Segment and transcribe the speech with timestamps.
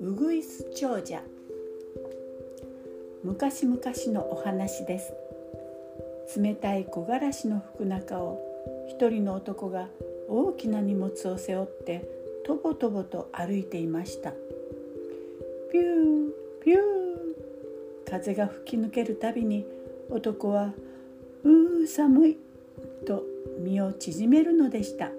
[0.00, 1.22] ウグイス長者。
[3.24, 3.78] 昔々
[4.12, 5.14] のお話です。
[6.36, 8.38] 冷たい木枯らしの吹く中を
[8.90, 9.88] 一人の男が
[10.28, 12.06] 大きな荷物を背負って
[12.44, 14.32] とぼとぼと歩いていました。
[15.72, 16.30] ピュー
[16.62, 16.78] ピュー
[18.10, 19.64] 風が吹き抜けるたびに
[20.10, 20.74] 男は
[21.44, 22.38] 「うー寒い」
[23.06, 23.24] と
[23.58, 25.10] 身を縮めるのでした。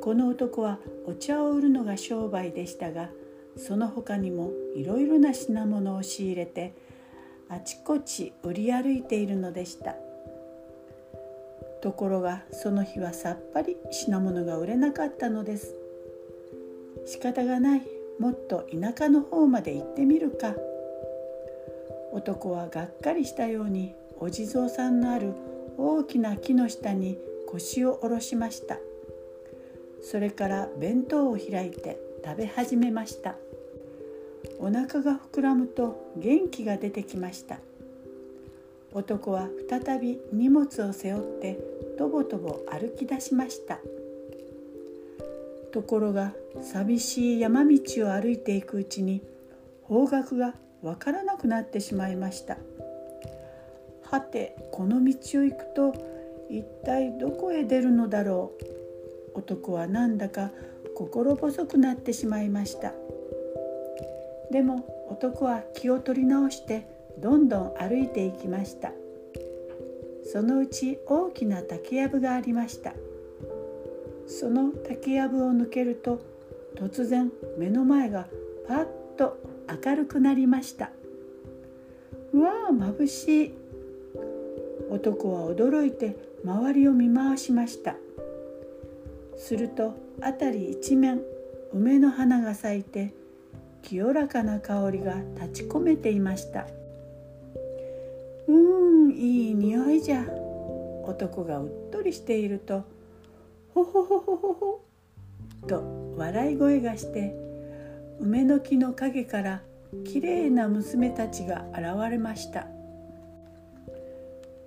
[0.00, 3.08] この男はお茶を売るのが商売でしたが
[3.56, 6.74] その他にもいろいろな品物を仕入れて
[7.48, 9.96] あちこち売り歩いているのでした。
[11.82, 15.74] ところがその日はさっぱり品物が売れなかったのです。
[17.06, 17.82] 仕方がない。
[18.18, 20.54] もっと田舎の方まで行ってみるか。
[22.12, 25.34] 男はがっかりしたようにお地蔵さんのある
[25.76, 28.78] 大きな木の下に腰を下ろしました。
[30.02, 33.36] それから弁当を開いて食べ始めました。
[34.58, 37.58] お腹が膨らむと元気が出てきました。
[38.92, 41.58] 男は再び荷物を背負って
[41.98, 43.78] とぼとぼ歩き出しました。
[45.72, 49.22] ところが寂しい山道を歩いていくうちに
[49.82, 52.58] 方角がわからなくなってしまいました。
[54.14, 55.92] はてこの道を行くと
[56.48, 58.52] 一体どこへ出るのだろ
[59.34, 59.38] う。
[59.38, 60.52] 男はなんだか
[60.94, 62.92] 心細くなってしまいました。
[64.52, 66.86] でも男は気を取り直して
[67.18, 68.92] どんどん歩いていきました。
[70.24, 72.92] そのうち大きな竹やぶがありました。
[74.28, 76.20] その竹やぶを抜けると
[76.76, 78.28] 突然目の前が
[78.68, 79.38] パッと
[79.84, 80.92] 明るくなりました。
[82.32, 83.63] うわあ眩しい。
[84.90, 87.96] 男は驚いて周りを見回しました。
[89.36, 91.20] すると辺り一面
[91.72, 93.12] 梅の花が咲いて
[93.82, 96.66] 清らかな香りが立ち込めていました。
[98.46, 98.54] うー
[99.08, 100.24] んいい匂いじゃ。
[101.06, 102.84] 男がうっとりしていると
[103.74, 104.84] ほほほほほほ
[105.68, 107.34] と笑い声がして
[108.20, 109.62] 梅の木の陰から
[110.04, 112.66] きれいな娘たちが現れました。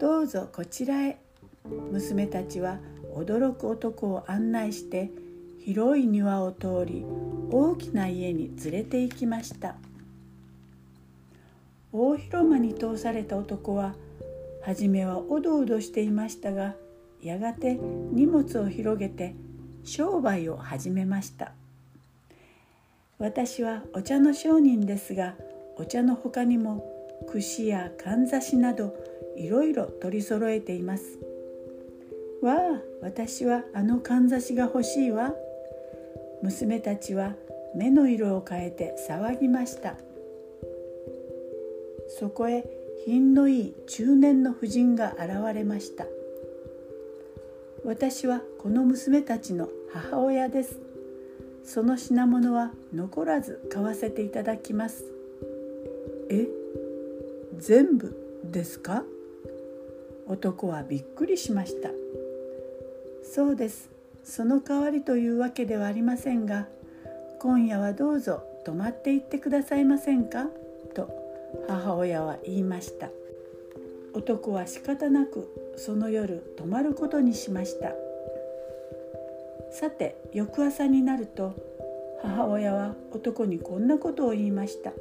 [0.00, 1.18] どうぞこちらへ。
[1.92, 2.78] 娘たちは
[3.14, 5.10] 驚く男を案内して
[5.60, 7.06] 広い庭を通り
[7.50, 9.76] 大きな家に連れて行きました。
[11.92, 13.94] 大広間に通された男は
[14.62, 16.74] 初めはおどおどしていましたが
[17.22, 19.36] やがて荷物を広げて
[19.84, 21.52] 商売を始めました。
[23.18, 25.36] 私はお茶の商人ですが
[25.76, 26.84] お茶の他にも
[27.30, 31.18] 串やかんざしなどいろいろ取り揃えています。
[32.42, 35.34] わあ私はあのかんざしが欲しいわ。
[36.42, 37.34] 娘たちは
[37.74, 39.96] 目の色を変えて騒ぎました。
[42.18, 42.64] そこへ
[43.06, 46.06] 品のいい中年の婦人が現れました。
[47.84, 50.78] 私はこの娘たちの母親です。
[51.64, 55.04] その品物は残らず買わせていただきます。
[56.30, 56.46] え
[57.58, 59.04] 全部ですか？
[60.26, 61.90] 男はびっくりしました。
[63.22, 63.90] そうです。
[64.22, 66.66] その代わりというわけではありませんが
[67.40, 70.46] 今夜はどうぞ泊まっていってくださいませんか？
[70.94, 71.10] と
[71.68, 73.10] 母親は言いました。
[74.14, 77.92] 男は仕方なくその夜泊まることにしました。
[79.72, 81.54] さて翌朝になると
[82.22, 84.92] 母親は男にこんなことを言いました。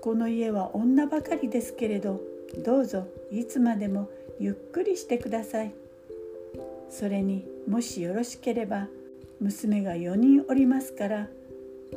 [0.00, 2.20] この家は女ばかりですけれど
[2.64, 4.08] どうぞいつまでも
[4.38, 5.74] ゆっくりしてください。
[6.88, 8.88] それにもしよろしければ
[9.40, 11.28] 娘が4人おりますから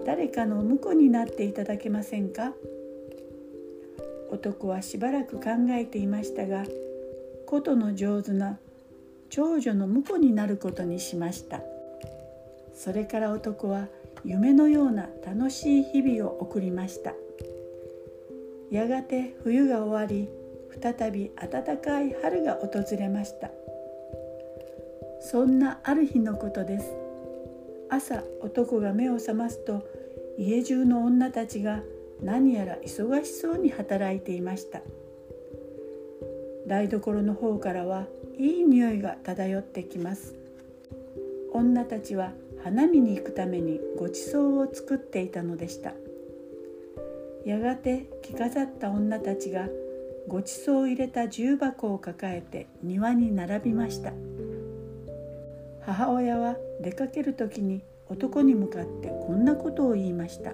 [0.06, 2.54] 誰かの婿になっていただけませんか？
[4.32, 6.66] 男はしばらく考えていましたが
[7.46, 8.60] 琴の上手な
[9.30, 11.62] 長女の婿になることにしました。
[12.74, 13.88] それから男は
[14.24, 17.14] 夢のような楽しい日々を送りました。
[18.72, 20.30] やがて冬が終わり
[20.82, 23.52] 再び暖かい春が訪れました。
[25.22, 26.96] そんなある日のことです。
[27.90, 29.84] 朝男が目を覚ますと
[30.38, 31.82] 家中の女たちが
[32.22, 34.82] 何やら忙しそうに働いていました。
[36.68, 38.06] 台所の方からは
[38.38, 40.36] いい匂いが漂ってきます。
[41.52, 42.32] 女たちは
[42.64, 45.94] 花見に行くためにごちそうを作っていたのでした。
[47.46, 49.68] やがて着飾った女たちが
[50.30, 54.14] ごちそうを入れた重箱を抱えて庭に並びました。
[55.82, 60.54] 母親は出かける時に男に向かってこんなことを言いました。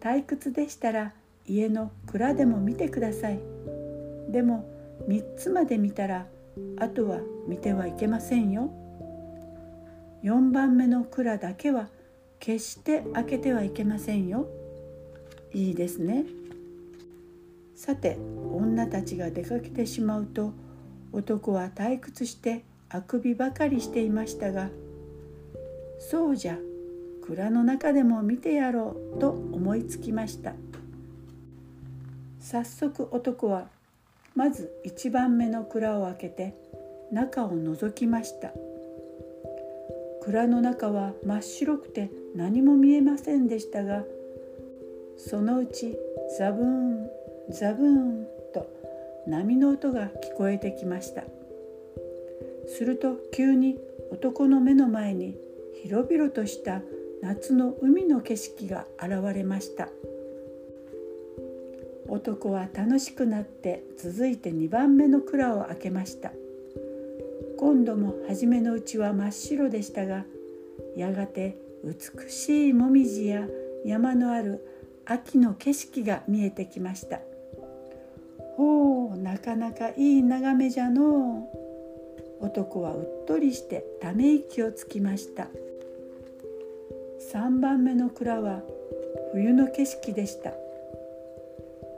[0.00, 1.12] 退屈でしたら
[1.44, 3.40] 家の蔵でも見てください。
[4.28, 4.64] でも
[5.08, 6.26] 3つまで見たら
[6.78, 7.18] あとは
[7.48, 8.70] 見てはいけませんよ。
[10.22, 11.88] 4番目の蔵だけは
[12.38, 14.46] 決して開けてはいけませんよ。
[15.52, 16.43] いいですね。
[17.74, 18.18] さて
[18.52, 20.52] 女たちが出かけてしまうと
[21.12, 24.68] 男は退屈してあくびばかりしていましたが
[25.98, 26.58] そうじゃ
[27.26, 30.52] 蔵の中でも見てやろうと思いつきました。
[32.38, 33.68] 早速男は
[34.34, 36.54] まず一番目の蔵を開けて
[37.10, 38.52] 中を覗きました。
[40.22, 44.04] 蔵の中は真っ白くて何も見えませんでしたが
[45.16, 45.96] そのうち
[46.38, 47.10] ザブーン
[47.50, 48.66] ザブーンと
[49.26, 51.24] 波の音が聞こえてきました。
[52.66, 53.78] すると急に
[54.10, 55.36] 男の目の前に
[55.82, 56.80] 広々とした
[57.22, 59.88] 夏の海の景色が現れました。
[62.08, 66.32] 男は楽しくなって続いて2番目の蔵を開けました。
[67.58, 70.24] 今度も初めのうちは真っ白でしたが
[70.96, 73.46] やがて美しいもみじや
[73.84, 74.66] 山のある
[75.04, 77.20] 秋の景色が見えてきました。
[78.56, 81.48] ほうなかなかいい眺めじゃの。
[82.40, 85.48] う男はうっとりしてため息をつきました。
[87.32, 88.62] 3番目の蔵は
[89.32, 90.52] 冬の景色でした。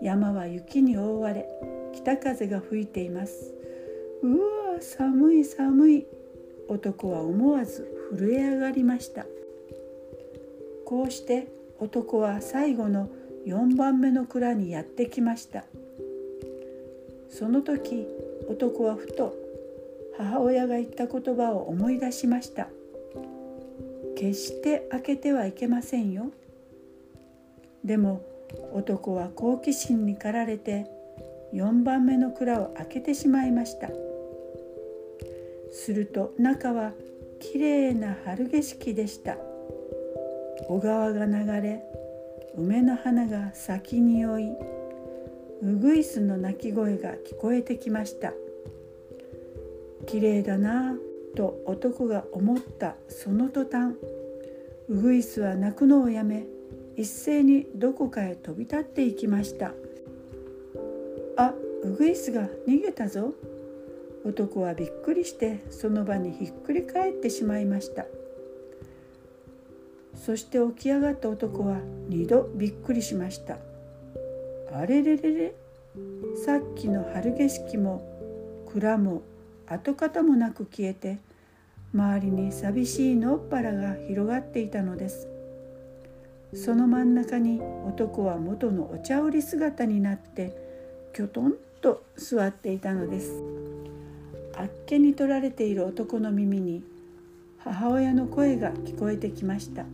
[0.00, 1.48] 山は雪に覆われ
[1.92, 3.52] 北風が吹いています。
[4.22, 6.06] うわ寒い寒い。
[6.68, 7.86] 男は思わず
[8.16, 9.26] 震え上がりました。
[10.84, 11.48] こうして
[11.80, 13.08] 男は最後の
[13.46, 15.64] 4番目の蔵にやってきました。
[17.28, 18.06] その時
[18.48, 19.34] 男はふと
[20.16, 22.68] 母親が言った言葉を思い出しました。
[24.16, 26.30] 決して開けてはいけませんよ。
[27.84, 28.22] でも
[28.72, 30.86] 男は好奇心に駆られて
[31.52, 33.90] 4番目の蔵を開けてしまいました。
[35.70, 36.92] すると中は
[37.38, 39.36] きれいな春景色でした。
[40.68, 41.82] 小川が流れ
[42.56, 44.48] 梅の花が咲きにおい
[45.62, 48.32] うぐいすの鳴き声が聞こえてきました。
[50.06, 50.96] きれいだな
[51.34, 53.94] と男が思ったその途端
[54.88, 56.46] ウグイスは鳴くのをやめ
[56.96, 59.72] 一斉にどこかへ飛び立っていきました
[61.36, 63.34] あウグイスが逃げたぞ
[64.24, 68.06] 男はびっくりしてその場にひっくり返ってしまいました。
[70.16, 73.58] そして起き上がった男は二度びっくりしました。
[74.78, 75.54] あれれれれ。
[76.44, 78.02] さっきの春景色も
[78.70, 79.22] 蔵も
[79.66, 81.18] 跡形もなく消えて
[81.94, 85.28] 周りに寂しい野っ原が広がっていたのです。
[86.52, 90.54] その真ん中に男は元のお茶売り姿になって
[91.14, 93.32] きょとんと座っていたのです。
[94.54, 96.84] あっけに取られている男の耳に
[97.58, 99.86] 母親の声が聞こえてきました。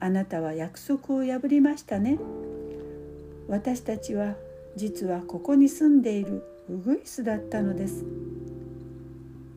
[0.00, 2.18] あなたは約束を破りましたね。
[3.48, 4.34] 私たちは
[4.76, 8.04] 実はここに住んでいるウグイスだったのです。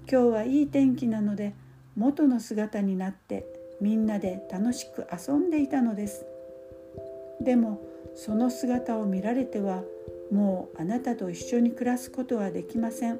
[0.09, 1.53] 今日はいい天気なので
[1.95, 3.45] 元の姿になって
[3.81, 6.25] みんなで楽しく遊んでいたのです。
[7.41, 7.81] でも
[8.15, 9.83] その姿を見られては
[10.31, 13.19] もうあなたと一緒に暮らすことはできません。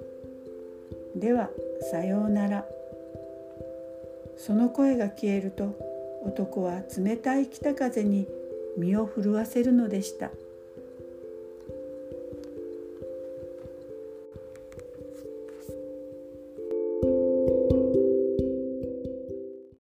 [1.15, 1.49] では
[1.91, 2.65] さようなら。
[4.37, 5.75] その声が消えると
[6.25, 8.27] 男は冷たい北風に
[8.77, 10.29] 身を震わせるのでした。